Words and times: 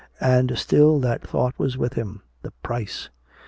And 0.19 0.57
still 0.57 0.99
that 1.01 1.21
thought 1.21 1.53
was 1.59 1.77
with 1.77 1.93
him 1.93 2.23
the 2.41 2.49
price! 2.63 3.09